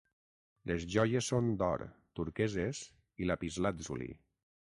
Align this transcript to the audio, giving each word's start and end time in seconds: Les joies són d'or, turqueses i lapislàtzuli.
Les 0.69 0.85
joies 0.93 1.27
són 1.33 1.51
d'or, 1.59 1.83
turqueses 2.19 2.81
i 3.25 3.31
lapislàtzuli. 3.33 4.09